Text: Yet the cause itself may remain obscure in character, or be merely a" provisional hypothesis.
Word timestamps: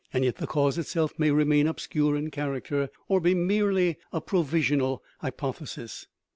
Yet 0.19 0.37
the 0.37 0.47
cause 0.47 0.79
itself 0.79 1.13
may 1.19 1.29
remain 1.29 1.67
obscure 1.67 2.15
in 2.17 2.31
character, 2.31 2.89
or 3.07 3.21
be 3.21 3.35
merely 3.35 3.97
a" 4.11 4.19
provisional 4.19 5.03
hypothesis. 5.19 6.07